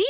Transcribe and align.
be 0.00 0.09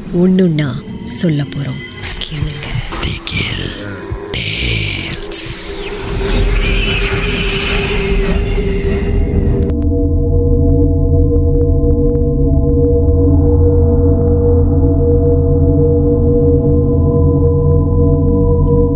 ஒண்ணுன்னா 0.13 0.71
சொல்ல 1.03 1.43
போறோம். 1.43 1.79
கேளுங்க. 2.29 2.69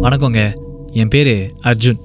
வணக்கங்க. 0.01 0.57
என் 0.91 1.07
பேர் 1.07 1.53
அர்ஜுன். 1.63 1.99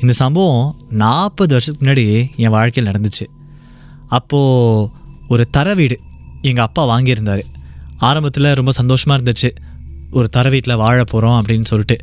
இந்த 0.00 0.12
சம்பவம் 0.12 0.74
நாற்பது 0.90 1.52
வருஷத்துக்கு 1.52 1.90
முன்னாடி 1.90 2.36
என் 2.36 2.50
வாழ்க்கையில் 2.50 2.92
நடந்துச்சு. 2.92 3.26
அப்போது 4.06 4.88
ஒரு 5.28 5.50
தர 5.50 5.74
வீடு 5.74 6.00
எங்கள் 6.42 6.64
அப்பா 6.64 6.86
வாங்கியிருந்தார். 6.88 7.42
ஆரம்பத்தில் 7.98 8.54
ரொம்ப 8.54 8.70
சந்தோஷமாக 8.70 9.22
இருந்துச்சு. 9.22 9.50
ஒரு 10.10 10.28
தர 10.28 10.48
வீட்டில் 10.50 10.76
வாழ 10.76 11.04
போகிறோம் 11.04 11.42
அப்படின்னு 11.42 11.62
சொல்லிட்டு. 11.62 11.96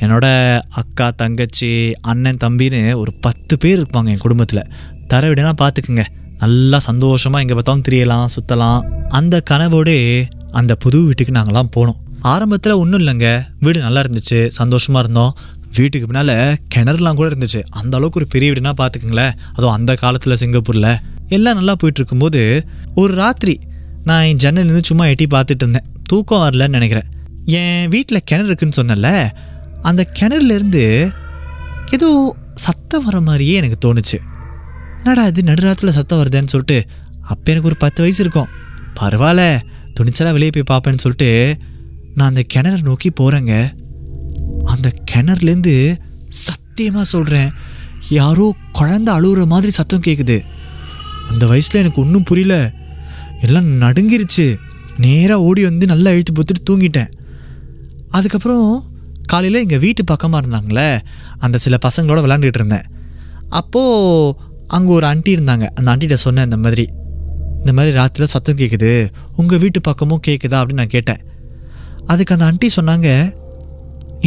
என்னோட 0.00 0.26
அக்கா 0.68 1.10
தங்கச்சி 1.10 1.94
அண்ணன் 2.00 2.40
தம்பின்னு 2.44 2.94
ஒரு 2.94 3.12
பத்து 3.12 3.58
பேர் 3.58 3.82
இருப்பாங்க 3.82 4.08
என் 4.08 4.18
குடும்பத்தில். 4.18 4.62
தர 5.08 5.28
வீடுனா 5.28 5.52
பார்த்துக்குங்க 5.62 6.04
நல்லா 6.38 6.78
சந்தோஷமாக 6.78 7.40
எங்கே 7.40 7.54
பார்த்தாலும் 7.54 7.84
திரியலாம் 7.88 8.26
சுற்றலாம் 8.34 8.80
அந்த 9.08 9.42
கனவோடே 9.50 10.26
அந்த 10.50 10.74
புது 10.74 11.04
வீட்டுக்கு 11.04 11.34
நாங்கள்லாம் 11.38 11.70
போனோம். 11.76 11.96
ஆரம்பத்தில் 12.20 12.72
ஒன்றும் 12.72 13.00
இல்லைங்க. 13.00 13.44
வீடு 13.60 13.80
நல்லா 13.80 14.00
இருந்துச்சு 14.00 14.46
சந்தோஷமாக 14.46 15.04
இருந்தோம். 15.04 15.32
வீட்டுக்கு 15.76 16.06
பின்னால் 16.06 16.56
கிணறுலாம் 16.74 17.14
கூட 17.14 17.28
இருந்துச்சு. 17.28 17.62
அந்த 17.70 17.96
அளவுக்கு 17.96 18.20
ஒரு 18.20 18.28
பெரிய 18.28 18.52
வீடுனா 18.52 18.72
பார்த்துக்குங்களேன் 18.80 19.32
அதுவும் 19.52 19.74
அந்த 19.74 19.94
காலத்தில் 19.94 20.34
சிங்கப்பூரில். 20.34 20.96
எல்லாம் 21.28 21.54
நல்லா 21.54 21.74
போயிட்டு 21.74 22.00
இருக்கும்போது 22.00 22.66
ஒரு 22.94 23.14
ராத்திரி 23.14 23.60
நான் 24.08 24.24
என் 24.24 24.40
ஜன்னலேருந்து 24.42 24.82
சும்மா 24.82 25.06
எட்டி 25.06 25.26
பார்த்துட்டு 25.26 25.64
இருந்தேன். 25.64 25.86
தூக்கம் 26.02 26.42
வரலன்னு 26.42 26.68
நினைக்கிறேன். 26.68 27.08
என் 27.44 27.88
வீட்டில் 27.88 28.24
கிணறு 28.24 28.48
இருக்குன்னு 28.50 28.78
சொன்னல 28.80 29.30
அந்த 29.82 30.02
கிணறுலேருந்து 30.18 31.12
ஏதோ 31.90 32.36
சத்தம் 32.54 33.04
வர 33.04 33.20
மாதிரியே 33.20 33.54
எனக்கு 33.54 33.78
தோணுச்சு. 33.84 34.18
என்னடா 34.98 35.26
இது 35.26 35.42
நடுராத்தில் 35.42 35.96
சத்தம் 35.98 36.20
வருதேன்னு 36.22 36.52
சொல்லிட்டு 36.54 36.78
அப்போ 37.20 37.52
எனக்கு 37.52 37.68
ஒரு 37.68 37.76
பத்து 37.76 38.00
வயசு 38.02 38.22
இருக்கும். 38.22 38.48
பரவாயில்ல 39.00 39.42
துணிச்சலாக 39.94 40.32
வெளியே 40.32 40.50
போய் 40.56 40.70
பார்ப்பேன்னு 40.72 41.04
சொல்லிட்டு 41.04 41.58
நான் 42.14 42.28
அந்த 42.28 42.44
கிணறை 42.54 42.82
நோக்கி 42.82 43.10
போகிறேங்க 43.20 43.54
அந்த 44.64 44.88
கிணறுலேருந்து 45.10 46.00
சத்தியமாக 46.28 47.04
சொல்கிறேன் 47.04 47.50
யாரோ 48.08 48.46
குழந்த 48.78 49.08
அழுகுற 49.18 49.46
மாதிரி 49.46 49.72
சத்தம் 49.72 50.06
கேட்குது 50.06 50.38
அந்த 51.30 51.46
வயசில் 51.46 51.80
எனக்கு 51.80 52.02
ஒன்றும் 52.02 52.22
புரியல. 52.22 52.56
எல்லாம் 53.44 53.68
நடுங்கிருச்சு. 53.84 54.46
நேராக 55.04 55.46
ஓடி 55.46 55.62
வந்து 55.68 55.86
நல்லா 55.92 56.10
இழுத்து 56.16 56.34
போத்துட்டு 56.36 56.66
தூங்கிட்டேன். 56.68 57.10
அதுக்கப்புறம் 58.16 58.66
காலையில் 59.32 59.62
எங்கள் 59.64 59.82
வீட்டு 59.84 60.02
பக்கமாக 60.04 60.40
இருந்தாங்களே 60.42 60.88
அந்த 61.44 61.56
சில 61.64 61.78
பசங்களோட 61.86 62.20
விளாண்டுட்டு 62.24 62.60
இருந்தேன். 62.60 62.86
அப்போது 63.60 64.34
அங்கே 64.76 64.90
ஒரு 64.98 65.06
ஆண்டி 65.06 65.32
இருந்தாங்க. 65.36 65.66
அந்த 65.78 65.88
ஆண்டிகிட்ட 65.92 66.18
சொன்னேன் 66.26 66.48
இந்த 66.48 66.58
மாதிரி 66.64 66.86
இந்த 67.60 67.72
மாதிரி 67.76 67.92
ராத்திரியில் 67.98 68.34
சத்தம் 68.34 68.58
கேட்குது 68.60 68.90
உங்கள் 69.40 69.60
வீட்டு 69.62 69.80
பக்கமும் 69.80 70.24
கேட்குதா 70.26 70.58
அப்படின்னு 70.60 70.82
நான் 70.82 70.94
கேட்டேன். 70.96 71.20
அதுக்கு 72.12 72.34
அந்த 72.34 72.44
ஆண்டி 72.48 72.68
சொன்னாங்க 72.78 73.08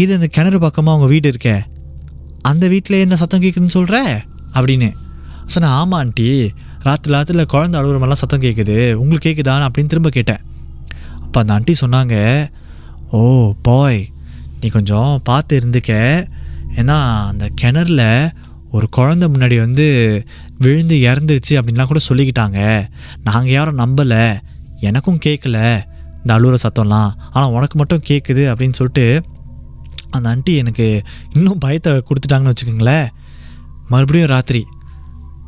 இது 0.02 0.12
அந்த 0.18 0.28
கிணறு 0.36 0.60
பக்கமாக 0.60 0.98
உங்கள் 0.98 1.12
வீடு 1.14 1.28
இருக்கே. 1.32 1.56
அந்த 2.42 2.68
வீட்டில் 2.68 3.04
என்ன 3.06 3.16
சத்தம் 3.16 3.42
கேட்குதுன்னு 3.44 3.76
சொல்கிற 3.78 3.98
அப்படின்னு. 4.58 4.90
சொன்னேன் 5.54 5.76
ஆமாம் 5.80 6.00
ஆண்டி 6.00 6.28
ராத்திரி 6.86 7.14
ராத்திரியில் 7.16 7.52
குழந்தை 7.54 7.78
அழுகிற 7.80 7.98
மாதிரிலாம் 8.00 8.22
சத்தம் 8.22 8.44
கேட்குது 8.46 8.76
உங்களுக்கு 8.94 9.26
கேட்குதான்னு 9.28 9.68
அப்படின்னு 9.68 9.92
திரும்ப 9.94 10.10
கேட்டேன். 10.18 10.42
அப்போ 11.24 11.38
அந்த 11.42 11.54
ஆண்டி 11.56 11.74
சொன்னாங்க 11.82 12.16
ஓ 13.18 13.20
பாய் 13.68 14.00
நீ 14.62 14.68
கொஞ்சம் 14.68 15.12
பார்த்து 15.24 15.60
இருந்துக்க. 15.60 15.94
ஏன்னா 16.80 16.98
அந்த 17.32 17.46
கிணறுல 17.62 18.04
ஒரு 18.72 18.88
குழந்த 18.98 19.26
முன்னாடி 19.34 19.56
வந்து 19.60 19.88
விழுந்து 20.58 20.96
இறந்துருச்சு 21.10 21.54
அப்படின்லாம் 21.60 21.92
கூட 21.92 22.02
சொல்லிக்கிட்டாங்க. 22.10 22.60
நாங்கள் 23.28 23.54
யாரும் 23.58 23.82
நம்பலை. 23.84 24.24
எனக்கும் 24.90 25.22
கேட்கல 25.26 25.58
இந்த 26.22 26.32
அழுகிற 26.38 26.58
சத்தம்லாம். 26.66 27.12
ஆனால் 27.32 27.54
உனக்கு 27.58 27.78
மட்டும் 27.78 28.06
கேட்குது 28.10 28.44
அப்படின்னு 28.52 28.80
சொல்லிட்டு 28.80 29.06
அந்த 30.16 30.30
ஆண்டி 30.30 30.54
எனக்கு 30.56 30.88
இன்னும் 31.34 31.64
பயத்தை 31.66 31.92
கொடுத்துட்டாங்கன்னு 32.10 32.54
வச்சுக்கோங்களேன். 32.54 33.08
மறுபடியும் 33.92 34.34
ராத்திரி 34.36 34.62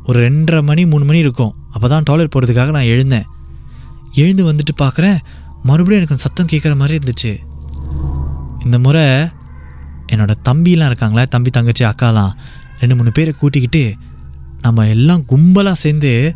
ஒரு 0.04 0.18
ரெண்டரை 0.26 0.62
மணி 0.62 0.86
மூணு 0.86 1.04
மணி 1.04 1.18
இருக்கும். 1.18 1.54
அப்போ 1.70 1.88
தான் 1.88 2.02
டாய்லெட் 2.02 2.32
போகிறதுக்காக 2.34 2.70
நான் 2.70 2.90
எழுந்தேன். 2.94 3.26
எழுந்து 4.12 4.52
வந்துட்டு 4.52 4.74
பார்க்குறேன் 4.82 5.18
மறுபடியும் 5.62 6.00
எனக்கு 6.00 6.14
அந்த 6.14 6.24
சத்தம் 6.24 6.50
கேட்குற 6.52 6.76
மாதிரி 6.76 6.98
இருந்துச்சு. 6.98 7.32
இந்த 8.64 8.78
முறை 8.78 9.04
என்னோடய 10.12 10.34
தம்பிலாம் 10.48 10.90
இருக்காங்களே 10.90 11.26
தம்பி 11.26 11.50
தங்கச்சி 11.50 11.84
அக்காலாம் 11.84 12.32
ரெண்டு 12.78 12.96
மூணு 12.96 13.12
பேரை 13.12 13.32
கூட்டிக்கிட்டு 13.32 13.94
நம்ம 14.60 14.88
எல்லாம் 14.88 15.22
கும்பலாக 15.28 15.72
சேர்ந்து 15.72 16.34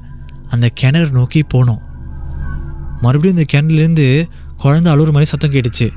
அந்த 0.49 0.69
கிணறு 0.69 1.11
நோக்கி 1.11 1.45
போனோம். 1.55 1.83
மறுபடியும் 3.01 3.37
இந்த 3.37 3.47
கிணறுலேருந்து 3.53 4.07
குழந்த 4.63 4.89
அழுவுற 4.93 5.07
மாதிரி 5.07 5.25
சத்தம் 5.25 5.51
கேட்டுச்சு. 5.51 5.89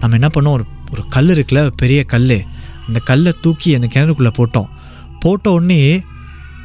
நம்ம 0.00 0.16
என்ன 0.20 0.28
பண்ணோம்? 0.34 0.56
ஒரு 0.56 0.64
ஒரு 0.92 1.02
கல் 1.08 1.28
இருக்குல்ல 1.28 1.70
பெரிய 1.76 2.04
கல் 2.04 2.44
அந்த 2.86 3.00
கல்லை 3.04 3.32
தூக்கி 3.40 3.74
அந்த 3.74 3.88
கிணறுக்குள்ளே 3.94 4.32
போட்டோம். 4.38 4.68
போட்ட 5.20 5.50
உடனே 5.50 6.02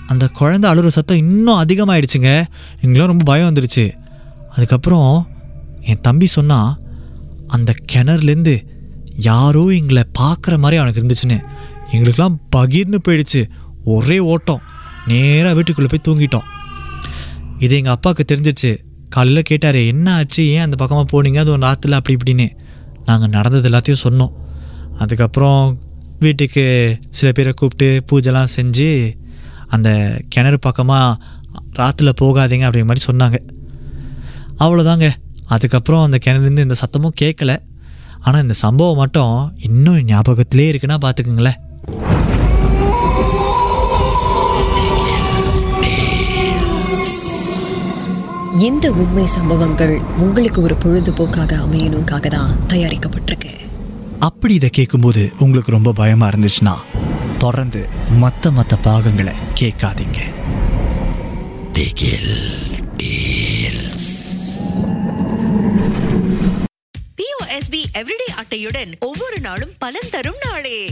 அந்த 0.08 0.28
குழந்தை 0.28 0.72
அழுகிற 0.72 0.88
சத்தம் 0.88 1.18
இன்னும் 1.18 1.62
அதிகமாகிடுச்சுங்க 1.62 2.46
எங்களும் 2.81 3.08
ரொம்ப 3.08 3.24
பயம் 3.24 3.53
வந்துடுச்சு 3.53 3.94
அதுக்கப்புறம் 4.50 5.28
என் 5.81 6.02
தம்பி 6.02 6.25
சொன்னான் 6.25 6.80
அந்த 7.47 7.74
கிணறுலேருந்து 7.91 8.66
யாரோ 9.18 9.66
எங்களை 9.66 10.03
பார்க்குற 10.19 10.58
மாதிரி 10.58 10.81
அவனுக்கு 10.81 11.02
இருந்துச்சுன்னு. 11.02 11.44
எங்களுக்கெல்லாம் 11.91 12.40
பகீர்னு 12.56 12.97
போயிடுச்சு. 13.08 13.50
ஒரே 13.84 14.19
ஓட்டம். 14.19 14.62
நேராக 15.08 15.53
வீட்டுக்குள்ளே 15.53 15.91
போய் 15.91 16.16
தூங்கிட்டோம். 16.16 16.44
இது 17.59 17.75
எங்கள் 17.75 17.91
அப்பாவுக்கு 17.91 18.35
தெரிஞ்சிச்சு 18.35 18.78
காலையில் 19.09 19.41
கேட்டார் 19.41 19.75
என்ன 19.75 20.16
ஆச்சு? 20.16 20.47
ஏன் 20.47 20.62
அந்த 20.62 20.75
பக்கமாக 20.75 21.08
போனீங்க? 21.12 21.38
அது 21.38 21.52
ஒரு 21.52 21.62
ராத்தில் 21.62 21.91
அப்படி 21.91 22.18
இப்படின்னு. 22.18 22.50
நாங்கள் 23.06 23.29
நடந்தது 23.29 23.70
எல்லாத்தையும் 23.70 24.06
சொன்னோம். 24.09 24.32
அதுக்கப்புறம் 24.97 25.82
வீட்டுக்கு 26.20 26.97
சில 27.09 27.32
பேரை 27.32 27.53
கூப்பிட்டு 27.56 28.03
பூஜைலாம் 28.11 28.47
செஞ்சு 28.56 29.14
அந்த 29.75 29.89
கிணறு 30.35 30.59
பக்கமாக 30.59 31.19
ராத்தில் 31.79 32.17
போகாதீங்க 32.21 32.67
அப்படிங்கிற 32.67 32.89
மாதிரி 32.91 33.07
சொன்னாங்க. 33.09 33.37
அவ்வளோதாங்க 34.63 35.07
அதுக்கப்புறம் 35.55 36.03
அந்த 36.05 36.17
கிணறுலேருந்து 36.25 36.65
இந்த 36.67 36.77
சத்தமும் 36.81 37.19
கேட்கல. 37.21 37.53
ஆனால் 38.25 38.43
இந்த 38.45 38.55
சம்பவம் 38.65 39.01
மட்டும் 39.03 39.35
இன்னும் 39.69 40.05
ஞாபகத்திலே 40.11 40.67
இருக்குன்னா 40.71 40.97
பார்த்துக்குங்களேன் 41.05 41.59
இந்த 48.67 48.87
உண்மை 49.01 49.23
சம்பவங்கள் 49.35 49.93
உங்களுக்கு 50.23 50.59
ஒரு 50.61 50.75
பொழுதுபோக்காக 50.83 51.51
அமையணுக்காக 51.65 52.27
தான் 52.35 52.51
தயாரிக்கப்பட்டிருக்கு. 52.73 53.51
அப்படி 54.27 54.53
இதை 54.59 54.69
கேட்கும்போது 54.77 55.23
உங்களுக்கு 55.43 55.71
ரொம்ப 55.75 55.93
பயமாக 56.01 56.31
இருந்துச்சுன்னா 56.31 56.75
தொடர்ந்து 57.43 57.87
மற்ற 58.09 58.51
மற்ற 58.51 58.75
பாகங்களை 58.75 59.34
கேட்காதீங்க. 59.53 60.19
பிஓஎஸ்பி 67.22 67.84
எவ்ரிடே 67.93 68.28
அட்டையுடன் 68.35 68.99
ஒவ்வொரு 68.99 69.40
நாளும் 69.40 69.72
பலன் 69.79 70.09
தரும் 70.11 70.35
நாளே. 70.45 70.91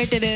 உட்பட்டது 0.00 0.32